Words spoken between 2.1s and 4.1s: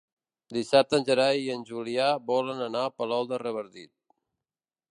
volen anar a Palol de Revardit.